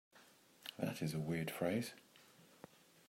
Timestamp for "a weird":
1.13-1.51